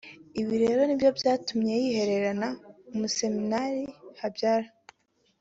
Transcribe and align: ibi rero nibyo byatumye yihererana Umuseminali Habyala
ibi 0.41 0.55
rero 0.63 0.81
nibyo 0.85 1.09
byatumye 1.19 1.73
yihererana 1.83 2.47
Umuseminali 2.93 3.83
Habyala 4.19 4.69